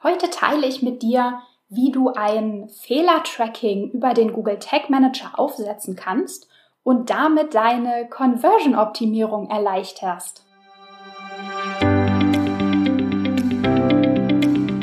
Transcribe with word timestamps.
Heute 0.00 0.30
teile 0.30 0.64
ich 0.68 0.80
mit 0.80 1.02
dir, 1.02 1.40
wie 1.68 1.90
du 1.90 2.10
ein 2.10 2.68
Fehlertracking 2.68 3.90
über 3.90 4.14
den 4.14 4.32
Google 4.32 4.60
Tag 4.60 4.90
Manager 4.90 5.36
aufsetzen 5.36 5.96
kannst 5.96 6.46
und 6.84 7.10
damit 7.10 7.56
deine 7.56 8.08
Conversion-Optimierung 8.08 9.50
erleichterst. 9.50 10.44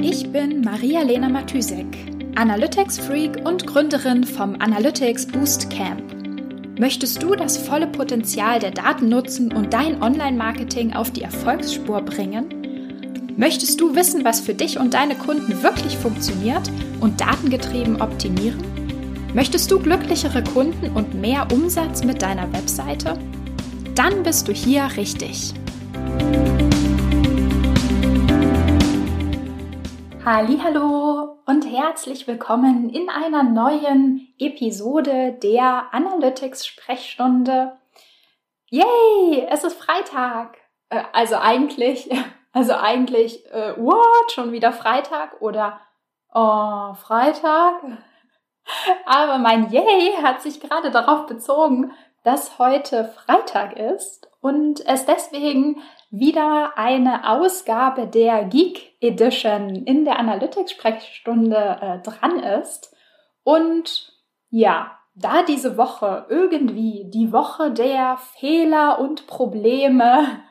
Ich 0.01 0.29
bin 0.33 0.59
Maria-Lena 0.59 1.29
Matysek, 1.29 1.95
Analytics-Freak 2.35 3.45
und 3.45 3.65
Gründerin 3.65 4.25
vom 4.25 4.55
Analytics 4.59 5.27
Boost 5.27 5.69
Camp. 5.69 6.03
Möchtest 6.77 7.23
du 7.23 7.35
das 7.35 7.55
volle 7.57 7.87
Potenzial 7.87 8.59
der 8.59 8.71
Daten 8.71 9.07
nutzen 9.07 9.53
und 9.53 9.71
dein 9.71 10.03
Online-Marketing 10.03 10.93
auf 10.93 11.11
die 11.11 11.21
Erfolgsspur 11.21 12.01
bringen? 12.01 12.64
Möchtest 13.37 13.81
du 13.81 13.93
wissen, 13.95 14.23
was 14.23 14.39
für 14.39 14.53
dich 14.53 14.79
und 14.79 14.93
deine 14.93 15.13
Kunden 15.13 15.61
wirklich 15.61 15.97
funktioniert 15.97 16.71
und 17.01 17.19
datengetrieben 17.19 18.01
optimieren? 18.01 18.63
Möchtest 19.33 19.69
du 19.69 19.81
glücklichere 19.81 20.41
Kunden 20.41 20.95
und 20.95 21.15
mehr 21.15 21.45
Umsatz 21.51 22.05
mit 22.05 22.21
deiner 22.21 22.53
Webseite? 22.53 23.19
Dann 23.93 24.23
bist 24.23 24.47
du 24.47 24.53
hier 24.53 24.87
richtig. 24.95 25.53
Hallo 30.23 31.37
und 31.45 31.65
herzlich 31.69 32.27
willkommen 32.27 32.89
in 32.89 33.09
einer 33.09 33.43
neuen 33.43 34.29
Episode 34.39 35.37
der 35.43 35.93
Analytics 35.93 36.65
Sprechstunde. 36.65 37.73
Yay, 38.69 39.45
es 39.49 39.65
ist 39.65 39.77
Freitag. 39.77 40.55
Äh, 40.87 41.03
also 41.11 41.35
eigentlich 41.35 42.09
also 42.55 42.73
eigentlich, 42.73 43.45
äh, 43.51 43.73
what, 43.75 44.31
schon 44.31 44.53
wieder 44.53 44.71
Freitag 44.71 45.41
oder 45.41 45.81
oh, 46.33 46.93
Freitag? 46.93 47.81
Aber 49.05 49.39
mein 49.39 49.69
Yay 49.71 50.13
hat 50.23 50.41
sich 50.41 50.61
gerade 50.61 50.89
darauf 50.89 51.25
bezogen, 51.25 51.91
dass 52.23 52.57
heute 52.57 53.09
Freitag 53.09 53.77
ist 53.77 54.29
und 54.39 54.79
es 54.87 55.05
deswegen 55.05 55.83
wieder 56.11 56.77
eine 56.77 57.29
Ausgabe 57.29 58.07
der 58.07 58.45
Geek 58.45 58.95
Edition 59.01 59.85
in 59.85 60.05
der 60.05 60.17
Analytics-Sprechstunde 60.17 61.57
äh, 61.81 62.09
dran 62.09 62.39
ist. 62.39 62.95
Und 63.43 64.13
ja, 64.49 64.97
da 65.15 65.43
diese 65.43 65.77
Woche 65.77 66.25
irgendwie 66.29 67.05
die 67.07 67.31
Woche 67.31 67.71
der 67.71 68.17
Fehler 68.37 68.99
und 68.99 69.27
Probleme 69.27 70.41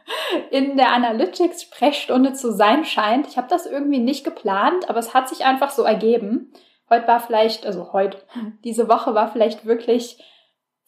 in 0.50 0.78
der 0.78 0.92
Analytics-Sprechstunde 0.92 2.32
zu 2.32 2.50
sein 2.50 2.84
scheint, 2.86 3.26
ich 3.28 3.36
habe 3.36 3.48
das 3.48 3.66
irgendwie 3.66 3.98
nicht 3.98 4.24
geplant, 4.24 4.88
aber 4.88 4.98
es 4.98 5.12
hat 5.12 5.28
sich 5.28 5.44
einfach 5.44 5.70
so 5.70 5.82
ergeben. 5.82 6.52
Heute 6.88 7.06
war 7.06 7.20
vielleicht, 7.20 7.66
also 7.66 7.92
heute, 7.92 8.18
diese 8.64 8.88
Woche 8.88 9.14
war 9.14 9.28
vielleicht 9.28 9.66
wirklich 9.66 10.22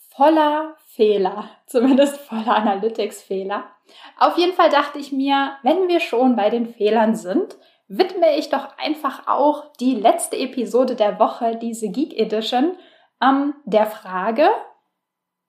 voller 0.08 0.74
Fehler, 0.86 1.50
zumindest 1.66 2.16
voller 2.16 2.56
Analytics-Fehler. 2.56 3.64
Auf 4.18 4.38
jeden 4.38 4.54
Fall 4.54 4.70
dachte 4.70 4.98
ich 4.98 5.12
mir, 5.12 5.58
wenn 5.62 5.88
wir 5.88 6.00
schon 6.00 6.34
bei 6.34 6.48
den 6.48 6.66
Fehlern 6.66 7.14
sind, 7.14 7.56
widme 7.88 8.36
ich 8.36 8.48
doch 8.48 8.78
einfach 8.78 9.28
auch 9.28 9.70
die 9.74 9.94
letzte 9.94 10.36
Episode 10.36 10.96
der 10.96 11.20
Woche, 11.20 11.56
diese 11.56 11.90
Geek 11.90 12.18
Edition, 12.18 12.76
ähm, 13.22 13.54
der 13.64 13.86
Frage, 13.86 14.48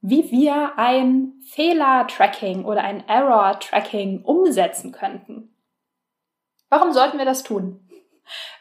wie 0.01 0.31
wir 0.31 0.77
ein 0.77 1.33
Fehler-Tracking 1.45 2.65
oder 2.65 2.83
ein 2.83 3.07
Error-Tracking 3.07 4.23
umsetzen 4.23 4.91
könnten. 4.91 5.55
Warum 6.69 6.93
sollten 6.93 7.17
wir 7.17 7.25
das 7.25 7.43
tun? 7.43 7.87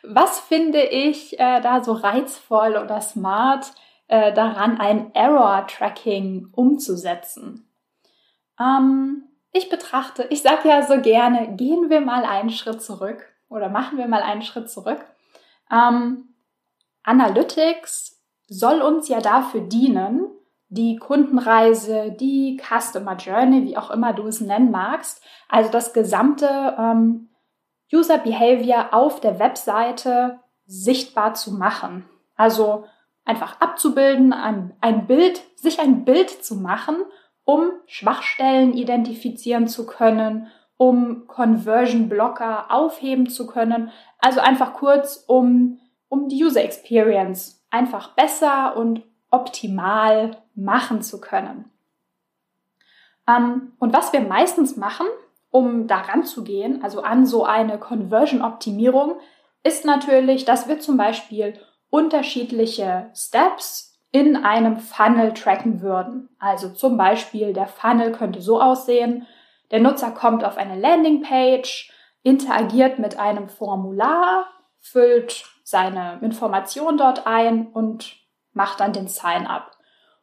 Was 0.03 0.41
finde 0.41 0.83
ich 0.83 1.39
äh, 1.39 1.61
da 1.61 1.83
so 1.83 1.93
reizvoll 1.93 2.77
oder 2.77 3.01
smart 3.01 3.73
äh, 4.07 4.33
daran, 4.33 4.81
ein 4.81 5.15
Error-Tracking 5.15 6.49
umzusetzen? 6.53 7.69
Ähm, 8.59 9.25
ich 9.53 9.69
betrachte, 9.69 10.27
ich 10.31 10.43
sage 10.43 10.69
ja 10.69 10.83
so 10.83 11.00
gerne, 11.00 11.56
gehen 11.56 11.91
wir 11.91 12.00
mal 12.00 12.25
einen 12.25 12.50
Schritt 12.50 12.83
zurück 12.83 13.25
oder 13.49 13.69
machen 13.69 13.99
wir 13.99 14.06
mal 14.06 14.23
einen 14.23 14.43
Schritt 14.43 14.71
zurück. 14.71 15.05
Ähm, 15.71 16.34
Analytics 17.03 18.16
soll 18.49 18.83
uns 18.83 19.09
ja 19.09 19.21
dafür 19.21 19.61
dienen, 19.61 20.27
die 20.69 20.97
Kundenreise, 20.97 22.12
die 22.12 22.61
Customer 22.61 23.17
Journey, 23.17 23.65
wie 23.65 23.77
auch 23.77 23.91
immer 23.91 24.12
du 24.12 24.27
es 24.27 24.41
nennen 24.41 24.71
magst, 24.71 25.23
also 25.49 25.71
das 25.71 25.93
gesamte 25.93 26.75
ähm, 26.79 27.29
User 27.93 28.19
Behavior 28.19 28.89
auf 28.93 29.21
der 29.21 29.39
Webseite 29.39 30.41
sichtbar 30.67 31.35
zu 31.35 31.53
machen. 31.53 32.05
Also 32.35 32.85
einfach 33.25 33.61
abzubilden, 33.61 34.33
ein, 34.33 34.75
ein 34.81 35.06
Bild, 35.06 35.43
sich 35.56 35.79
ein 35.81 36.05
Bild 36.05 36.31
zu 36.31 36.56
machen, 36.56 36.97
um 37.45 37.71
Schwachstellen 37.87 38.75
identifizieren 38.75 39.69
zu 39.69 39.87
können, 39.87 40.49
um 40.77 41.27
Conversion 41.29 42.09
Blocker 42.09 42.73
aufheben 42.73 43.29
zu 43.29 43.47
können. 43.47 43.91
Also 44.19 44.41
einfach 44.41 44.75
kurz, 44.75 45.25
um, 45.29 45.79
um 46.09 46.29
die 46.29 46.45
User 46.45 46.62
Experience 46.62 47.56
einfach 47.76 48.14
besser 48.14 48.76
und 48.76 49.03
optimal 49.31 50.38
machen 50.54 51.03
zu 51.03 51.20
können. 51.20 51.70
Ähm, 53.28 53.72
und 53.78 53.92
was 53.92 54.12
wir 54.12 54.20
meistens 54.20 54.76
machen, 54.76 55.06
um 55.50 55.87
daran 55.87 56.25
zu 56.25 56.44
gehen, 56.44 56.82
also 56.82 57.03
an 57.03 57.26
so 57.26 57.44
eine 57.44 57.78
Conversion-Optimierung, 57.78 59.20
ist 59.62 59.84
natürlich, 59.84 60.44
dass 60.44 60.69
wir 60.69 60.81
zum 60.81 60.97
Beispiel 60.97 61.59
unterschiedliche 61.91 63.10
Steps 63.14 63.98
in 64.12 64.37
einem 64.37 64.78
Funnel 64.78 65.34
tracken 65.34 65.82
würden. 65.82 66.28
Also 66.38 66.70
zum 66.70 66.97
Beispiel 66.97 67.53
der 67.53 67.66
Funnel 67.66 68.12
könnte 68.12 68.41
so 68.41 68.60
aussehen, 68.60 69.26
der 69.70 69.81
Nutzer 69.81 70.12
kommt 70.12 70.44
auf 70.44 70.56
eine 70.56 70.78
Landingpage, 70.78 71.93
interagiert 72.22 72.98
mit 72.98 73.19
einem 73.19 73.48
Formular, 73.48 74.47
füllt 74.78 75.44
seine 75.66 76.21
Information 76.22 76.97
dort 76.97 77.27
ein 77.27 77.66
und 77.66 78.15
macht 78.53 78.78
dann 78.78 78.93
den 78.93 79.09
Sign-up. 79.09 79.72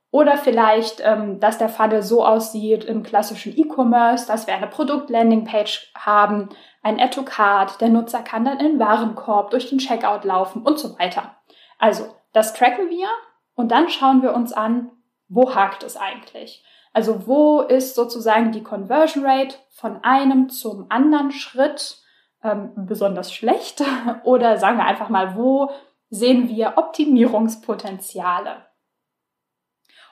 Oder 0.10 0.38
vielleicht, 0.38 1.02
ähm, 1.04 1.42
dass 1.42 1.58
der 1.58 1.68
Funnel 1.68 2.02
so 2.02 2.26
aussieht 2.26 2.86
im 2.86 3.04
klassischen 3.04 3.54
E-Commerce, 3.58 4.26
dass 4.26 4.48
wir 4.48 4.56
eine 4.56 4.68
Produkt-Landing-Page 4.68 5.92
haben, 5.96 6.48
ein 6.82 6.98
Add-to-Card, 6.98 7.82
der 7.82 7.90
Nutzer 7.90 8.22
kann 8.22 8.46
dann 8.46 8.60
in 8.60 8.74
den 8.74 8.80
Warenkorb 8.80 9.52
durch 9.52 9.70
den 9.70 9.80
Checkout 9.80 10.24
laufen 10.24 10.62
und 10.62 10.80
so 10.80 10.98
weiter. 10.98 11.36
Also, 11.78 12.16
das 12.32 12.54
tracken 12.54 12.90
wir 12.90 13.10
und 13.56 13.70
dann 13.72 13.90
schauen 13.90 14.22
wir 14.22 14.34
uns 14.34 14.54
an, 14.54 14.92
wo 15.28 15.54
hakt 15.54 15.84
es 15.84 15.98
eigentlich? 15.98 16.64
Also, 16.94 17.28
wo 17.28 17.60
ist 17.60 17.96
sozusagen 17.96 18.54
die 18.54 18.64
Conversion 18.64 19.26
Rate 19.26 19.58
von 19.72 20.02
einem 20.06 20.48
zum 20.48 20.86
anderen 20.88 21.32
Schritt 21.32 22.03
ähm, 22.44 22.72
besonders 22.76 23.34
schlecht? 23.34 23.84
Oder 24.24 24.58
sagen 24.58 24.78
wir 24.78 24.86
einfach 24.86 25.10
mal, 25.10 25.36
wo 25.36 25.72
sehen 26.10 26.50
wir 26.50 26.74
Optimierungspotenziale? 26.78 28.66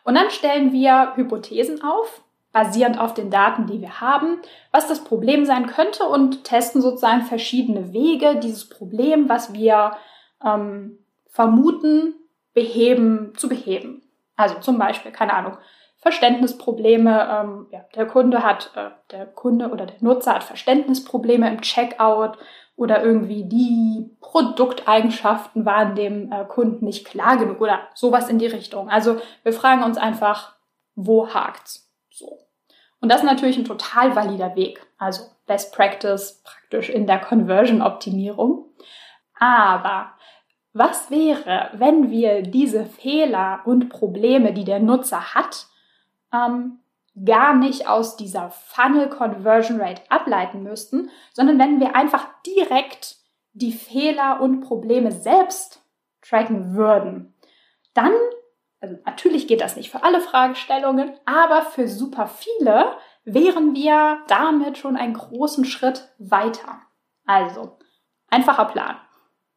Und 0.03 0.15
dann 0.15 0.31
stellen 0.31 0.71
wir 0.71 1.15
Hypothesen 1.15 1.83
auf, 1.83 2.23
basierend 2.51 2.99
auf 2.99 3.13
den 3.13 3.29
Daten, 3.29 3.67
die 3.67 3.81
wir 3.81 4.01
haben, 4.01 4.39
was 4.71 4.87
das 4.87 5.03
Problem 5.03 5.45
sein 5.45 5.67
könnte 5.67 6.05
und 6.05 6.43
testen 6.43 6.81
sozusagen 6.81 7.21
verschiedene 7.21 7.93
Wege, 7.93 8.39
dieses 8.39 8.67
Problem, 8.67 9.29
was 9.29 9.53
wir 9.53 9.95
ähm, 10.43 10.97
vermuten, 11.29 12.15
beheben, 12.53 13.33
zu 13.37 13.47
beheben. 13.47 14.01
Also 14.35 14.55
zum 14.59 14.77
Beispiel, 14.77 15.11
keine 15.11 15.33
Ahnung, 15.33 15.57
Verständnisprobleme. 16.01 17.29
Ähm, 17.31 17.67
ja, 17.71 17.85
der 17.95 18.07
Kunde 18.07 18.43
hat, 18.43 18.71
äh, 18.75 18.89
der 19.11 19.27
Kunde 19.27 19.69
oder 19.69 19.85
der 19.85 19.97
Nutzer 20.01 20.33
hat 20.33 20.43
Verständnisprobleme 20.43 21.47
im 21.47 21.61
Checkout 21.61 22.37
oder 22.75 23.03
irgendwie 23.03 23.43
die 23.45 24.09
Produkteigenschaften 24.19 25.65
waren 25.65 25.95
dem 25.95 26.31
äh, 26.31 26.43
Kunden 26.45 26.85
nicht 26.85 27.05
klar 27.05 27.37
genug 27.37 27.61
oder 27.61 27.81
sowas 27.93 28.29
in 28.29 28.39
die 28.39 28.47
Richtung. 28.47 28.89
Also 28.89 29.21
wir 29.43 29.53
fragen 29.53 29.83
uns 29.83 29.97
einfach, 29.97 30.55
wo 30.95 31.31
hakt's? 31.31 31.91
So. 32.09 32.39
Und 32.99 33.09
das 33.09 33.21
ist 33.21 33.27
natürlich 33.27 33.57
ein 33.57 33.65
total 33.65 34.15
valider 34.15 34.55
Weg. 34.55 34.81
Also 34.97 35.23
Best 35.45 35.73
Practice 35.75 36.41
praktisch 36.43 36.89
in 36.89 37.05
der 37.05 37.19
Conversion-Optimierung. 37.19 38.65
Aber 39.39 40.13
was 40.73 41.11
wäre, 41.11 41.69
wenn 41.73 42.09
wir 42.09 42.41
diese 42.41 42.85
Fehler 42.85 43.61
und 43.65 43.89
Probleme, 43.89 44.53
die 44.53 44.63
der 44.63 44.79
Nutzer 44.79 45.35
hat, 45.35 45.67
ähm, 46.33 46.79
gar 47.25 47.55
nicht 47.55 47.87
aus 47.87 48.15
dieser 48.15 48.51
Funnel 48.51 49.09
Conversion 49.09 49.81
Rate 49.81 50.01
ableiten 50.09 50.63
müssten, 50.63 51.09
sondern 51.33 51.59
wenn 51.59 51.79
wir 51.79 51.95
einfach 51.95 52.27
direkt 52.43 53.17
die 53.53 53.73
Fehler 53.73 54.39
und 54.41 54.61
Probleme 54.61 55.11
selbst 55.11 55.83
tracken 56.21 56.75
würden, 56.75 57.33
dann, 57.93 58.13
also 58.79 58.97
natürlich 59.05 59.47
geht 59.47 59.61
das 59.61 59.75
nicht 59.75 59.91
für 59.91 60.03
alle 60.03 60.21
Fragestellungen, 60.21 61.13
aber 61.25 61.63
für 61.63 61.87
super 61.87 62.27
viele 62.27 62.95
wären 63.25 63.75
wir 63.75 64.19
damit 64.27 64.77
schon 64.77 64.95
einen 64.95 65.13
großen 65.13 65.65
Schritt 65.65 66.09
weiter. 66.17 66.81
Also, 67.25 67.77
einfacher 68.29 68.65
Plan. 68.65 68.95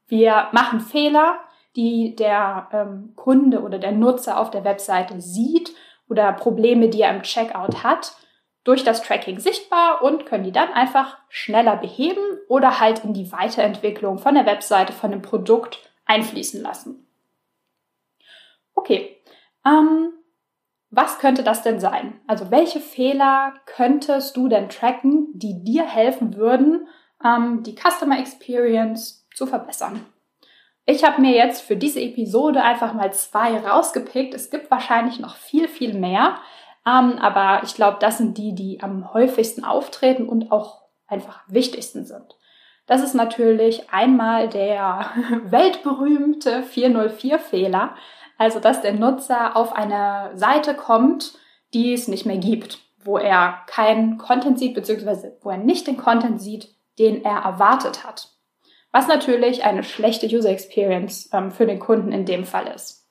Wir 0.07 0.49
machen 0.53 0.81
Fehler, 0.81 1.39
die 1.77 2.15
der 2.15 2.69
ähm, 2.73 3.15
Kunde 3.17 3.63
oder 3.63 3.79
der 3.79 3.93
Nutzer 3.93 4.39
auf 4.39 4.51
der 4.51 4.65
Webseite 4.65 5.21
sieht 5.21 5.75
oder 6.09 6.33
Probleme, 6.33 6.89
die 6.89 7.03
er 7.03 7.15
im 7.15 7.23
Checkout 7.23 7.83
hat, 7.83 8.17
durch 8.65 8.83
das 8.83 9.03
Tracking 9.03 9.39
sichtbar 9.39 10.03
und 10.03 10.27
können 10.27 10.45
die 10.45 10.53
dann 10.53 10.73
einfach 10.73 11.19
schneller 11.29 11.77
beheben 11.77 12.23
oder 12.49 12.81
halt 12.81 13.05
in 13.05 13.13
die 13.13 13.31
Weiterentwicklung 13.31 14.19
von 14.19 14.35
der 14.35 14.47
Webseite, 14.47 14.93
von 14.93 15.11
dem 15.11 15.23
Produkt 15.23 15.79
einfließen 16.07 16.63
lassen. 16.63 17.07
Okay, 18.75 19.21
ähm, 19.67 20.13
was 20.91 21.19
könnte 21.19 21.43
das 21.43 21.63
denn 21.63 21.81
sein? 21.81 22.21
Also 22.27 22.51
welche 22.51 22.81
Fehler 22.81 23.55
könntest 23.67 24.37
du 24.37 24.49
denn 24.49 24.69
tracken, 24.69 25.29
die 25.35 25.63
dir 25.63 25.85
helfen 25.85 26.37
würden, 26.37 26.89
ähm, 27.25 27.63
die 27.63 27.75
Customer 27.75 28.19
Experience 28.19 29.27
zu 29.35 29.47
verbessern? 29.47 30.07
Ich 30.87 31.03
habe 31.03 31.23
mir 31.23 31.33
jetzt 31.33 31.63
für 31.63 31.77
diese 31.77 32.01
Episode 32.01 32.63
einfach 32.63 32.93
mal 32.93 33.13
zwei 33.13 33.59
rausgepickt. 33.59 34.35
Es 34.35 34.51
gibt 34.51 34.71
wahrscheinlich 34.71 35.19
noch 35.19 35.37
viel, 35.37 35.67
viel 35.67 35.95
mehr. 35.95 36.37
Ähm, 36.87 37.19
aber 37.19 37.63
ich 37.65 37.75
glaube, 37.75 37.97
das 38.01 38.19
sind 38.19 38.37
die, 38.37 38.55
die 38.55 38.83
am 38.83 39.15
häufigsten 39.15 39.65
auftreten 39.65 40.29
und 40.29 40.53
auch 40.53 40.83
einfach 41.07 41.43
wichtigsten 41.49 42.05
sind. 42.05 42.37
Das 42.87 43.03
ist 43.03 43.15
natürlich 43.15 43.91
einmal 43.91 44.51
der 44.51 45.11
weltberühmte 45.45 46.63
404-Fehler, 46.63 47.95
also 48.37 48.61
dass 48.61 48.83
der 48.83 48.93
Nutzer 48.93 49.57
auf 49.57 49.73
eine 49.73 50.33
Seite 50.35 50.75
kommt, 50.75 51.33
die 51.73 51.95
es 51.95 52.09
nicht 52.09 52.27
mehr 52.27 52.37
gibt, 52.37 52.81
wo 53.03 53.17
er 53.17 53.63
keinen 53.69 54.19
Content 54.19 54.59
sieht, 54.59 54.75
beziehungsweise 54.75 55.39
wo 55.41 55.49
er 55.49 55.57
nicht 55.57 55.87
den 55.87 55.97
Content 55.97 56.43
sieht, 56.43 56.69
den 56.99 57.25
er 57.25 57.39
erwartet 57.39 58.05
hat 58.05 58.35
was 58.95 59.09
natürlich 59.09 59.65
eine 59.65 59.83
schlechte 59.83 60.29
User 60.29 60.51
Experience 60.51 61.29
ähm, 61.33 61.51
für 61.51 61.67
den 61.67 61.81
Kunden 61.81 62.13
in 62.13 62.27
dem 62.27 62.45
Fall 62.45 62.69
ist. 62.69 63.11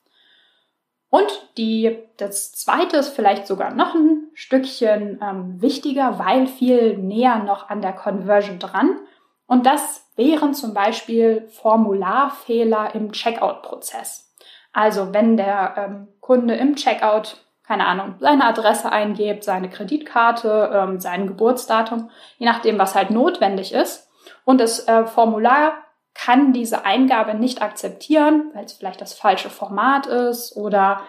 Und 1.10 1.28
die, 1.58 2.00
das 2.16 2.54
zweite 2.54 2.96
ist 2.96 3.10
vielleicht 3.10 3.48
sogar 3.48 3.74
noch 3.74 3.94
ein 3.94 4.30
Stückchen 4.34 5.20
ähm, 5.22 5.62
wichtiger, 5.62 6.20
weil 6.20 6.48
viel 6.48 6.98
näher 6.98 7.40
noch 7.40 7.70
an 7.70 7.82
der 7.82 7.92
Conversion 7.92 8.60
dran. 8.60 8.98
Und 9.46 9.66
das 9.66 10.10
wären 10.16 10.54
zum 10.54 10.74
Beispiel 10.74 11.50
Formularfehler 11.50 12.96
im 12.96 13.12
Checkout-Prozess. 13.12 14.34
Also 14.72 15.14
wenn 15.14 15.36
der 15.36 15.74
ähm, 15.76 16.08
Kunde 16.22 16.56
im 16.56 16.78
Checkout, 16.78 17.44
keine 17.68 17.86
Ahnung, 17.88 18.16
seine 18.22 18.46
Adresse 18.46 18.90
eingibt, 18.90 19.44
seine 19.44 19.70
Kreditkarte, 19.70 20.72
ähm, 20.74 21.02
sein 21.02 21.28
Geburtsdatum, 21.28 22.10
je 22.38 22.46
nachdem, 22.46 22.80
was 22.80 22.96
halt 22.96 23.10
notwendig 23.10 23.74
ist, 23.74 24.10
und 24.46 24.60
das 24.60 24.88
äh, 24.88 25.06
Formular 25.06 25.84
kann 26.14 26.54
diese 26.54 26.86
Eingabe 26.86 27.34
nicht 27.34 27.62
akzeptieren, 27.62 28.52
weil 28.54 28.66
es 28.66 28.74
vielleicht 28.74 29.02
das 29.02 29.14
falsche 29.14 29.50
Format 29.50 30.06
ist 30.06 30.56
oder 30.56 31.02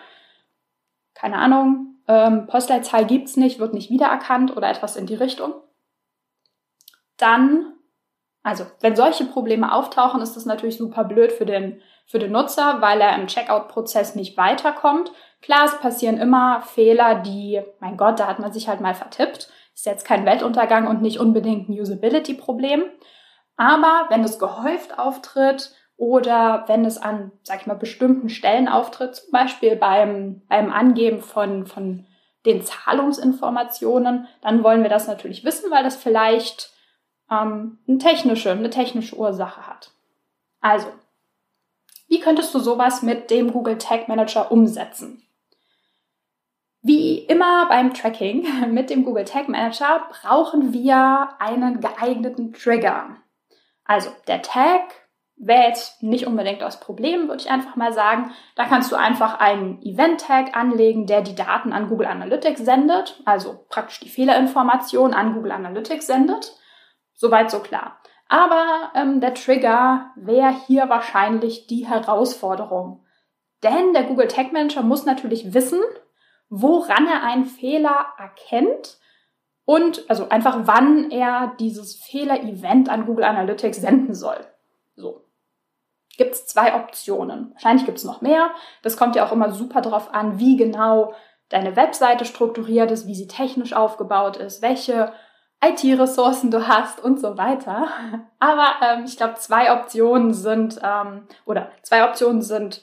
keine 1.14 1.36
Ahnung, 1.36 1.96
ähm, 2.08 2.46
Postleitzahl 2.46 3.06
gibt's 3.06 3.36
nicht, 3.36 3.58
wird 3.58 3.74
nicht 3.74 3.90
wiedererkannt 3.90 4.56
oder 4.56 4.68
etwas 4.68 4.96
in 4.96 5.06
die 5.06 5.14
Richtung. 5.14 5.54
Dann, 7.16 7.72
also 8.42 8.66
wenn 8.80 8.96
solche 8.96 9.24
Probleme 9.24 9.72
auftauchen, 9.72 10.20
ist 10.20 10.36
das 10.36 10.44
natürlich 10.44 10.76
super 10.76 11.04
blöd 11.04 11.32
für 11.32 11.46
den, 11.46 11.80
für 12.06 12.18
den 12.18 12.32
Nutzer, 12.32 12.80
weil 12.80 13.00
er 13.00 13.16
im 13.16 13.26
Checkout-Prozess 13.26 14.16
nicht 14.16 14.36
weiterkommt. 14.36 15.12
Klar, 15.40 15.66
es 15.66 15.78
passieren 15.78 16.18
immer 16.18 16.62
Fehler, 16.62 17.16
die, 17.16 17.62
mein 17.80 17.96
Gott, 17.96 18.18
da 18.18 18.26
hat 18.26 18.38
man 18.38 18.52
sich 18.52 18.68
halt 18.68 18.80
mal 18.80 18.94
vertippt. 18.94 19.50
Ist 19.74 19.86
jetzt 19.86 20.06
kein 20.06 20.26
Weltuntergang 20.26 20.86
und 20.86 21.02
nicht 21.02 21.18
unbedingt 21.18 21.68
ein 21.68 21.80
Usability-Problem. 21.80 22.84
Aber 23.56 24.06
wenn 24.08 24.24
es 24.24 24.38
gehäuft 24.38 24.98
auftritt 24.98 25.72
oder 25.96 26.64
wenn 26.66 26.84
es 26.84 26.98
an, 26.98 27.32
sag 27.42 27.60
ich 27.60 27.66
mal, 27.66 27.74
bestimmten 27.74 28.28
Stellen 28.28 28.68
auftritt, 28.68 29.16
zum 29.16 29.30
Beispiel 29.30 29.76
beim, 29.76 30.42
beim 30.48 30.72
Angeben 30.72 31.22
von, 31.22 31.66
von 31.66 32.06
den 32.46 32.62
Zahlungsinformationen, 32.62 34.26
dann 34.42 34.62
wollen 34.64 34.82
wir 34.82 34.90
das 34.90 35.06
natürlich 35.06 35.44
wissen, 35.44 35.70
weil 35.70 35.84
das 35.84 35.96
vielleicht 35.96 36.72
ähm, 37.30 37.78
eine, 37.86 37.98
technische, 37.98 38.50
eine 38.50 38.70
technische 38.70 39.16
Ursache 39.16 39.66
hat. 39.66 39.92
Also, 40.60 40.88
wie 42.08 42.20
könntest 42.20 42.54
du 42.54 42.58
sowas 42.58 43.02
mit 43.02 43.30
dem 43.30 43.52
Google 43.52 43.78
Tag 43.78 44.08
Manager 44.08 44.50
umsetzen? 44.50 45.22
Wie 46.82 47.18
immer 47.18 47.66
beim 47.68 47.94
Tracking 47.94 48.46
mit 48.74 48.90
dem 48.90 49.04
Google 49.04 49.24
Tag 49.24 49.48
Manager 49.48 50.06
brauchen 50.10 50.72
wir 50.72 51.30
einen 51.38 51.80
geeigneten 51.80 52.52
Trigger. 52.52 53.16
Also 53.84 54.10
der 54.26 54.42
Tag 54.42 54.82
wäre 55.36 55.68
jetzt 55.68 56.02
nicht 56.02 56.26
unbedingt 56.26 56.62
das 56.62 56.80
Problem, 56.80 57.28
würde 57.28 57.42
ich 57.42 57.50
einfach 57.50 57.76
mal 57.76 57.92
sagen. 57.92 58.32
Da 58.54 58.64
kannst 58.64 58.92
du 58.92 58.96
einfach 58.96 59.40
einen 59.40 59.82
Event-Tag 59.82 60.56
anlegen, 60.56 61.06
der 61.06 61.22
die 61.22 61.34
Daten 61.34 61.72
an 61.72 61.88
Google 61.88 62.06
Analytics 62.06 62.60
sendet, 62.60 63.20
also 63.24 63.66
praktisch 63.68 64.00
die 64.00 64.08
Fehlerinformation 64.08 65.12
an 65.12 65.34
Google 65.34 65.52
Analytics 65.52 66.06
sendet. 66.06 66.52
Soweit 67.14 67.50
so 67.50 67.60
klar. 67.60 67.98
Aber 68.28 68.90
ähm, 68.94 69.20
der 69.20 69.34
Trigger 69.34 70.12
wäre 70.16 70.54
hier 70.66 70.88
wahrscheinlich 70.88 71.66
die 71.66 71.86
Herausforderung. 71.86 73.04
Denn 73.62 73.92
der 73.92 74.04
Google 74.04 74.28
Tag 74.28 74.52
Manager 74.52 74.82
muss 74.82 75.04
natürlich 75.04 75.54
wissen, 75.54 75.80
woran 76.48 77.06
er 77.06 77.22
einen 77.22 77.44
Fehler 77.44 78.06
erkennt 78.18 78.98
und 79.64 80.08
also 80.08 80.28
einfach, 80.28 80.60
wann 80.64 81.10
er 81.10 81.54
dieses 81.58 81.96
Fehler-Event 81.96 82.88
an 82.88 83.06
Google 83.06 83.24
Analytics 83.24 83.78
senden 83.78 84.14
soll. 84.14 84.38
So. 84.94 85.22
Gibt 86.16 86.34
es 86.34 86.46
zwei 86.46 86.74
Optionen. 86.76 87.52
Wahrscheinlich 87.54 87.86
gibt 87.86 87.98
es 87.98 88.04
noch 88.04 88.20
mehr. 88.20 88.50
Das 88.82 88.96
kommt 88.96 89.16
ja 89.16 89.26
auch 89.26 89.32
immer 89.32 89.50
super 89.52 89.80
drauf 89.80 90.12
an, 90.12 90.38
wie 90.38 90.56
genau 90.56 91.14
deine 91.48 91.76
Webseite 91.76 92.24
strukturiert 92.24 92.90
ist, 92.90 93.06
wie 93.06 93.14
sie 93.14 93.26
technisch 93.26 93.72
aufgebaut 93.72 94.36
ist, 94.36 94.62
welche 94.62 95.12
IT-Ressourcen 95.64 96.50
du 96.50 96.68
hast 96.68 97.02
und 97.02 97.18
so 97.18 97.38
weiter. 97.38 97.88
Aber 98.38 98.66
ähm, 98.82 99.04
ich 99.06 99.16
glaube, 99.16 99.34
zwei 99.34 99.72
Optionen 99.72 100.34
sind 100.34 100.78
ähm, 100.82 101.26
oder 101.46 101.70
zwei 101.82 102.08
Optionen 102.08 102.42
sind 102.42 102.82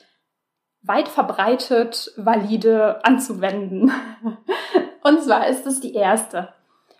weit 0.81 1.07
verbreitet, 1.07 2.11
valide 2.17 3.05
anzuwenden. 3.05 3.91
und 5.03 5.21
zwar 5.21 5.47
ist 5.47 5.67
es 5.67 5.79
die 5.79 5.93
erste. 5.93 6.49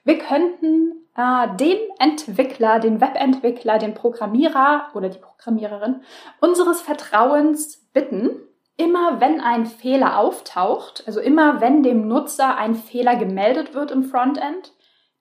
Wir 0.04 0.18
könnten 0.18 1.08
äh, 1.16 1.56
den 1.58 1.78
Entwickler, 2.00 2.80
den 2.80 3.02
Webentwickler, 3.02 3.78
den 3.78 3.94
Programmierer 3.94 4.90
oder 4.94 5.10
die 5.10 5.20
Programmiererin 5.20 6.02
unseres 6.40 6.82
Vertrauens 6.82 7.90
bitten, 7.94 8.32
immer 8.78 9.22
wenn 9.22 9.42
ein 9.42 9.66
Fehler 9.66 10.18
auftaucht, 10.18 11.04
also 11.06 11.20
immer 11.20 11.62
wenn 11.62 11.84
dem 11.84 12.08
Nutzer 12.08 12.58
ein 12.58 12.76
Fehler 12.76 13.16
gemeldet 13.16 13.74
wird 13.74 13.92
im 13.92 14.04
Frontend, 14.04 14.74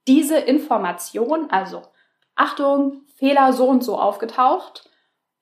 diese 0.07 0.39
Information, 0.39 1.51
also 1.51 1.83
Achtung, 2.35 3.03
Fehler 3.17 3.53
so 3.53 3.67
und 3.67 3.85
so 3.85 3.99
aufgetaucht, 3.99 4.89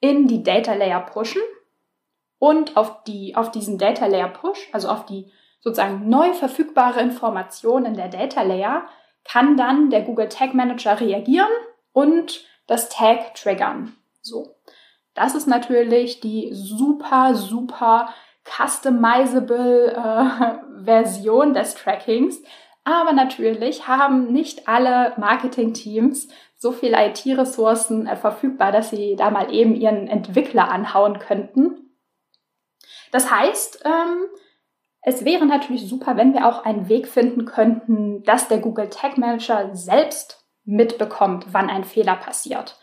in 0.01 0.27
die 0.27 0.43
Data 0.43 0.75
Layer 0.75 1.01
pushen 1.01 1.43
und 2.39 2.77
auf, 2.77 3.05
die, 3.05 3.37
auf 3.37 3.51
diesen 3.51 3.79
Data 3.79 4.07
Layer 4.07 4.29
Push, 4.29 4.69
also 4.73 4.89
auf 4.89 5.07
die 5.07 5.31
sozusagen 5.61 6.09
neu 6.09 6.33
verfügbare 6.35 7.01
Information 7.01 7.85
in 7.85 7.95
der 7.95 8.09
Data 8.09 8.43
Layer, 8.43 8.87
kann 9.25 9.57
dann 9.57 9.91
der 9.91 10.03
Google 10.03 10.29
Tag 10.29 10.55
Manager 10.55 11.01
reagieren 11.01 11.51
und 11.93 12.45
das 12.67 12.89
Tag 12.89 13.35
triggern. 13.35 13.97
So. 14.23 14.55
Das 15.15 15.35
ist 15.35 15.47
natürlich 15.47 16.21
die 16.21 16.51
super, 16.53 17.35
super 17.35 18.11
customizable 18.45 19.93
äh, 19.93 20.85
Version 20.85 21.55
des 21.55 21.75
Trackings. 21.75 22.43
Aber 22.85 23.13
natürlich 23.13 23.87
haben 23.89 24.33
nicht 24.33 24.69
alle 24.69 25.13
Marketing-Teams 25.17 26.29
so 26.57 26.73
viel 26.73 26.95
IT-Ressourcen 26.95 28.07
äh, 28.07 28.17
verfügbar, 28.17 28.73
dass 28.73 28.91
sie 28.91 29.17
da 29.17 29.31
mal 29.31 29.53
eben 29.53 29.75
ihren 29.75 30.09
Entwickler 30.09 30.71
anhauen 30.71 31.19
könnten. 31.19 31.91
Das 33.13 33.31
heißt, 33.31 33.83
ähm, 33.85 34.25
es 35.03 35.25
wäre 35.25 35.47
natürlich 35.47 35.89
super, 35.89 36.17
wenn 36.17 36.35
wir 36.35 36.47
auch 36.47 36.65
einen 36.65 36.89
Weg 36.89 37.09
finden 37.09 37.45
könnten, 37.45 38.23
dass 38.25 38.49
der 38.49 38.59
Google 38.59 38.89
Tag 38.89 39.17
Manager 39.17 39.75
selbst 39.75 40.45
mitbekommt, 40.65 41.47
wann 41.53 41.71
ein 41.71 41.85
Fehler 41.85 42.17
passiert, 42.17 42.79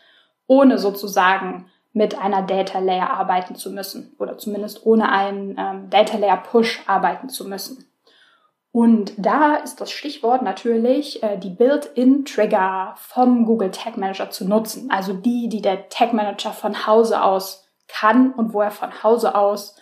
ohne 0.46 0.78
sozusagen 0.78 1.70
mit 1.92 2.18
einer 2.18 2.42
Data 2.42 2.78
Layer 2.78 3.10
arbeiten 3.10 3.54
zu 3.54 3.70
müssen 3.70 4.14
oder 4.18 4.36
zumindest 4.38 4.84
ohne 4.84 5.10
einen 5.10 5.56
ähm, 5.58 5.88
Data 5.88 6.18
Layer 6.18 6.36
Push 6.36 6.82
arbeiten 6.86 7.28
zu 7.28 7.48
müssen. 7.48 7.86
Und 8.70 9.14
da 9.16 9.54
ist 9.54 9.80
das 9.80 9.90
Stichwort 9.90 10.42
natürlich, 10.42 11.22
äh, 11.22 11.38
die 11.38 11.48
Built-in-Trigger 11.48 12.94
vom 12.98 13.46
Google 13.46 13.70
Tag 13.70 13.96
Manager 13.96 14.28
zu 14.28 14.46
nutzen. 14.46 14.90
Also 14.90 15.14
die, 15.14 15.48
die 15.48 15.62
der 15.62 15.88
Tag 15.88 16.12
Manager 16.12 16.52
von 16.52 16.86
Hause 16.86 17.22
aus 17.22 17.66
kann 17.88 18.32
und 18.32 18.52
wo 18.52 18.60
er 18.60 18.70
von 18.70 19.02
Hause 19.02 19.34
aus 19.34 19.76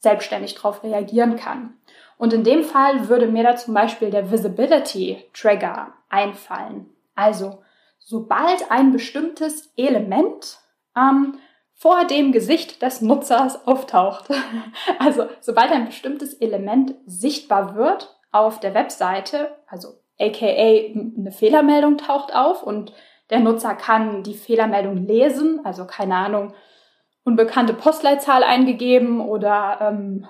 selbstständig 0.00 0.56
darauf 0.56 0.82
reagieren 0.82 1.36
kann. 1.36 1.74
Und 2.20 2.34
in 2.34 2.44
dem 2.44 2.64
Fall 2.64 3.08
würde 3.08 3.28
mir 3.28 3.42
da 3.42 3.56
zum 3.56 3.72
Beispiel 3.72 4.10
der 4.10 4.30
Visibility 4.30 5.24
Trigger 5.32 5.94
einfallen. 6.10 6.90
Also, 7.14 7.62
sobald 7.98 8.70
ein 8.70 8.92
bestimmtes 8.92 9.72
Element 9.74 10.58
ähm, 10.94 11.38
vor 11.72 12.04
dem 12.04 12.30
Gesicht 12.30 12.82
des 12.82 13.00
Nutzers 13.00 13.66
auftaucht. 13.66 14.26
Also 14.98 15.28
sobald 15.40 15.72
ein 15.72 15.86
bestimmtes 15.86 16.34
Element 16.34 16.94
sichtbar 17.06 17.74
wird 17.74 18.14
auf 18.32 18.60
der 18.60 18.74
Webseite, 18.74 19.56
also 19.66 19.94
aka 20.20 20.46
eine 20.46 21.32
Fehlermeldung 21.32 21.96
taucht 21.96 22.36
auf 22.36 22.62
und 22.62 22.92
der 23.30 23.40
Nutzer 23.40 23.74
kann 23.74 24.24
die 24.24 24.34
Fehlermeldung 24.34 25.06
lesen, 25.06 25.64
also 25.64 25.86
keine 25.86 26.16
Ahnung, 26.16 26.52
unbekannte 27.24 27.72
Postleitzahl 27.72 28.44
eingegeben 28.44 29.22
oder 29.22 29.78
ähm, 29.80 30.26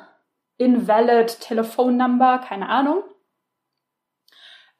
invalid 0.61 1.40
Telephone 1.40 1.97
Number, 1.97 2.38
keine 2.38 2.69
Ahnung. 2.69 3.02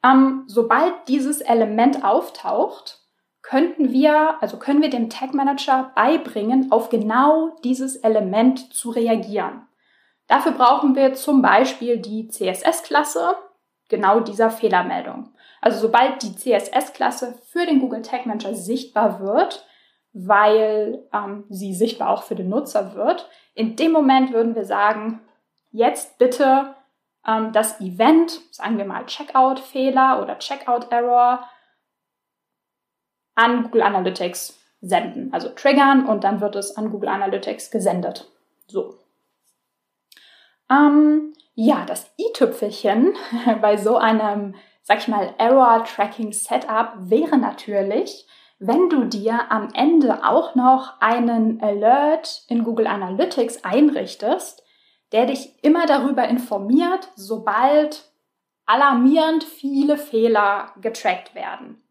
Ähm, 0.03 0.43
sobald 0.47 0.93
dieses 1.07 1.41
Element 1.41 2.03
auftaucht, 2.03 2.99
könnten 3.41 3.91
wir, 3.91 4.41
also 4.41 4.57
können 4.57 4.81
wir 4.81 4.89
dem 4.89 5.09
Tag 5.09 5.33
Manager 5.33 5.91
beibringen, 5.95 6.71
auf 6.71 6.89
genau 6.89 7.55
dieses 7.63 7.95
Element 7.97 8.73
zu 8.73 8.91
reagieren. 8.91 9.67
Dafür 10.27 10.51
brauchen 10.51 10.95
wir 10.95 11.13
zum 11.15 11.41
Beispiel 11.41 11.97
die 11.97 12.27
CSS-Klasse 12.27 13.35
genau 13.89 14.21
dieser 14.21 14.51
Fehlermeldung. 14.51 15.33
Also 15.61 15.79
sobald 15.79 16.21
die 16.23 16.35
CSS-Klasse 16.35 17.39
für 17.43 17.65
den 17.65 17.79
Google 17.79 18.03
Tag 18.03 18.25
Manager 18.25 18.53
sichtbar 18.53 19.19
wird, 19.19 19.65
weil 20.13 21.07
ähm, 21.11 21.45
sie 21.49 21.73
sichtbar 21.73 22.09
auch 22.09 22.23
für 22.23 22.35
den 22.35 22.49
Nutzer 22.49 22.95
wird, 22.95 23.27
in 23.53 23.75
dem 23.75 23.91
Moment 23.91 24.31
würden 24.31 24.55
wir 24.55 24.65
sagen, 24.65 25.21
jetzt 25.71 26.17
bitte 26.17 26.75
ähm, 27.25 27.51
das 27.51 27.79
Event, 27.79 28.39
sagen 28.51 28.77
wir 28.77 28.85
mal 28.85 29.05
Checkout-Fehler 29.05 30.21
oder 30.21 30.39
Checkout-Error, 30.39 31.47
an 33.35 33.63
Google 33.63 33.83
Analytics 33.83 34.59
senden. 34.81 35.33
Also 35.33 35.49
triggern 35.49 36.05
und 36.05 36.23
dann 36.23 36.41
wird 36.41 36.55
es 36.55 36.75
an 36.75 36.91
Google 36.91 37.09
Analytics 37.09 37.71
gesendet. 37.71 38.29
So. 38.67 38.95
Ähm, 40.69 41.33
ja, 41.53 41.85
das 41.85 42.11
i-Tüpfelchen 42.17 43.13
bei 43.61 43.77
so 43.77 43.97
einem, 43.97 44.55
sag 44.81 44.99
ich 44.99 45.07
mal, 45.07 45.33
Error-Tracking-Setup 45.37 46.93
wäre 46.97 47.37
natürlich, 47.37 48.27
wenn 48.59 48.89
du 48.89 49.05
dir 49.05 49.51
am 49.51 49.69
Ende 49.73 50.23
auch 50.23 50.55
noch 50.55 50.99
einen 51.01 51.61
Alert 51.61 52.43
in 52.47 52.63
Google 52.63 52.87
Analytics 52.87 53.63
einrichtest, 53.63 54.63
der 55.11 55.25
dich 55.25 55.63
immer 55.63 55.85
darüber 55.85 56.27
informiert, 56.27 57.09
sobald 57.15 58.11
alarmierend 58.65 59.43
viele 59.43 59.97
Fehler 59.97 60.69
getrackt 60.81 61.35
werden. 61.35 61.81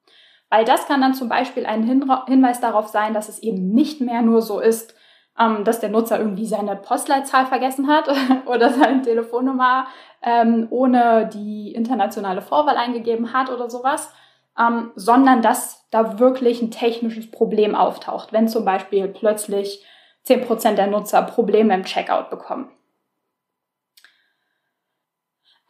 Weil 0.48 0.64
das 0.64 0.86
kann 0.86 1.00
dann 1.00 1.14
zum 1.14 1.28
Beispiel 1.28 1.66
ein 1.66 1.84
Hinweis 1.84 2.60
darauf 2.60 2.88
sein, 2.88 3.14
dass 3.14 3.28
es 3.28 3.40
eben 3.40 3.70
nicht 3.72 4.00
mehr 4.00 4.22
nur 4.22 4.42
so 4.42 4.58
ist, 4.60 4.94
ähm, 5.38 5.64
dass 5.64 5.80
der 5.80 5.90
Nutzer 5.90 6.18
irgendwie 6.18 6.46
seine 6.46 6.76
Postleitzahl 6.76 7.46
vergessen 7.46 7.86
hat 7.86 8.08
oder 8.46 8.70
seine 8.70 9.02
Telefonnummer 9.02 9.86
ähm, 10.22 10.66
ohne 10.70 11.30
die 11.32 11.72
internationale 11.72 12.42
Vorwahl 12.42 12.76
eingegeben 12.76 13.32
hat 13.32 13.50
oder 13.50 13.70
sowas, 13.70 14.12
ähm, 14.58 14.90
sondern 14.96 15.40
dass 15.40 15.88
da 15.90 16.18
wirklich 16.18 16.60
ein 16.62 16.70
technisches 16.70 17.30
Problem 17.30 17.74
auftaucht, 17.74 18.32
wenn 18.32 18.48
zum 18.48 18.64
Beispiel 18.64 19.08
plötzlich 19.08 19.84
10% 20.26 20.74
der 20.74 20.88
Nutzer 20.88 21.22
Probleme 21.22 21.74
im 21.74 21.84
Checkout 21.84 22.28
bekommen. 22.28 22.70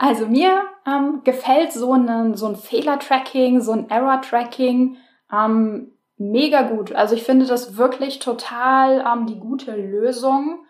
Also 0.02 0.26
mir 0.26 0.62
ähm, 0.86 1.20
gefällt 1.24 1.74
so 1.74 1.92
ein, 1.92 2.34
so 2.34 2.46
ein 2.46 2.56
Fehler-Tracking, 2.56 3.60
so 3.60 3.72
ein 3.72 3.90
Error-Tracking 3.90 4.96
ähm, 5.30 5.92
mega 6.16 6.62
gut. 6.62 6.94
Also 6.94 7.14
ich 7.14 7.22
finde 7.22 7.44
das 7.44 7.76
wirklich 7.76 8.18
total 8.18 9.04
ähm, 9.06 9.26
die 9.26 9.38
gute 9.38 9.76
Lösung, 9.76 10.64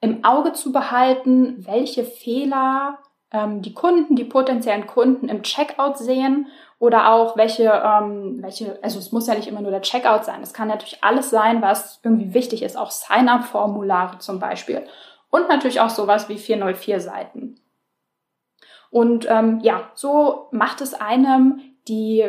im 0.00 0.24
Auge 0.24 0.54
zu 0.54 0.72
behalten, 0.72 1.66
welche 1.66 2.02
Fehler 2.02 2.98
ähm, 3.30 3.60
die 3.60 3.74
Kunden, 3.74 4.16
die 4.16 4.24
potenziellen 4.24 4.86
Kunden 4.86 5.28
im 5.28 5.42
Checkout 5.42 5.98
sehen 5.98 6.46
oder 6.78 7.12
auch 7.12 7.36
welche, 7.36 7.64
ähm, 7.64 8.38
welche, 8.40 8.82
also 8.82 8.98
es 8.98 9.12
muss 9.12 9.26
ja 9.26 9.34
nicht 9.34 9.48
immer 9.48 9.60
nur 9.60 9.70
der 9.70 9.82
Checkout 9.82 10.24
sein. 10.24 10.40
Es 10.42 10.54
kann 10.54 10.68
natürlich 10.68 11.04
alles 11.04 11.28
sein, 11.28 11.60
was 11.60 12.00
irgendwie 12.02 12.32
wichtig 12.32 12.62
ist, 12.62 12.78
auch 12.78 12.90
Sign-up-Formulare 12.90 14.18
zum 14.20 14.38
Beispiel. 14.38 14.86
Und 15.28 15.50
natürlich 15.50 15.82
auch 15.82 15.90
sowas 15.90 16.30
wie 16.30 16.36
404-Seiten. 16.36 17.61
Und 18.92 19.26
ähm, 19.30 19.60
ja, 19.62 19.90
so 19.94 20.48
macht 20.50 20.82
es 20.82 20.92
einem 20.92 21.62
die, 21.88 22.26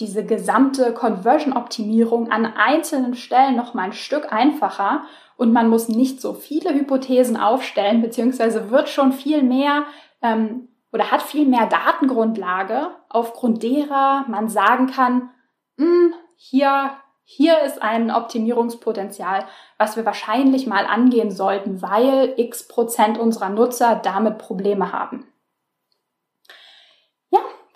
diese 0.00 0.24
gesamte 0.24 0.94
Conversion-Optimierung 0.94 2.32
an 2.32 2.46
einzelnen 2.46 3.14
Stellen 3.14 3.54
noch 3.54 3.74
mal 3.74 3.82
ein 3.82 3.92
Stück 3.92 4.32
einfacher 4.32 5.02
und 5.36 5.52
man 5.52 5.68
muss 5.68 5.90
nicht 5.90 6.22
so 6.22 6.32
viele 6.32 6.72
Hypothesen 6.72 7.36
aufstellen, 7.36 8.00
beziehungsweise 8.00 8.70
wird 8.70 8.88
schon 8.88 9.12
viel 9.12 9.42
mehr 9.42 9.84
ähm, 10.22 10.68
oder 10.90 11.10
hat 11.10 11.20
viel 11.20 11.44
mehr 11.44 11.66
Datengrundlage, 11.66 12.92
aufgrund 13.10 13.62
derer 13.62 14.24
man 14.26 14.48
sagen 14.48 14.86
kann, 14.86 15.28
mh, 15.76 15.84
hm, 15.84 16.14
hier, 16.36 16.92
hier 17.24 17.60
ist 17.60 17.82
ein 17.82 18.10
Optimierungspotenzial, 18.10 19.44
was 19.76 19.98
wir 19.98 20.06
wahrscheinlich 20.06 20.66
mal 20.66 20.86
angehen 20.86 21.30
sollten, 21.30 21.82
weil 21.82 22.32
x 22.38 22.66
Prozent 22.66 23.18
unserer 23.18 23.50
Nutzer 23.50 24.00
damit 24.02 24.38
Probleme 24.38 24.94
haben. 24.94 25.26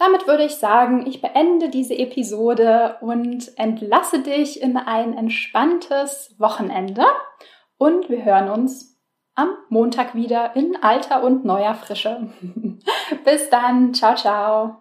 Damit 0.00 0.26
würde 0.26 0.44
ich 0.44 0.54
sagen, 0.54 1.04
ich 1.06 1.20
beende 1.20 1.68
diese 1.68 1.92
Episode 1.92 2.96
und 3.02 3.52
entlasse 3.58 4.20
dich 4.20 4.62
in 4.62 4.78
ein 4.78 5.12
entspanntes 5.12 6.34
Wochenende 6.38 7.04
und 7.76 8.08
wir 8.08 8.24
hören 8.24 8.48
uns 8.48 8.98
am 9.34 9.50
Montag 9.68 10.14
wieder 10.14 10.56
in 10.56 10.74
alter 10.80 11.22
und 11.22 11.44
neuer 11.44 11.74
Frische. 11.74 12.30
Bis 13.26 13.50
dann, 13.50 13.92
ciao, 13.92 14.14
ciao. 14.14 14.78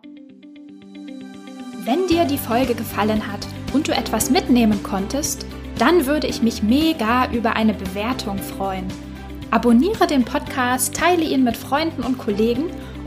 Wenn 1.84 2.08
dir 2.08 2.24
die 2.24 2.38
Folge 2.38 2.74
gefallen 2.74 3.30
hat 3.30 3.46
und 3.74 3.90
du 3.90 3.92
etwas 3.92 4.30
mitnehmen 4.30 4.82
konntest, 4.84 5.46
dann 5.78 6.06
würde 6.06 6.28
ich 6.28 6.42
mich 6.42 6.64
mega 6.64 7.30
über 7.34 7.58
eine 7.58 7.74
Bewertung 7.74 8.38
freuen. 8.38 8.88
Abonniere 9.52 10.08
den 10.08 10.24
Podcast, 10.24 10.96
teile 10.96 11.24
ihn 11.24 11.44
mit 11.44 11.58
Freunden 11.58 12.04
und 12.04 12.18
Kollegen 12.18 12.70